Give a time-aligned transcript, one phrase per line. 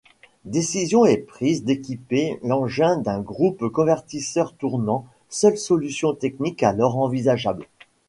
[0.45, 7.67] Décision est prise d'équiper l'engin d'un groupe convertisseur tournant, seule solution technique alors envisageable.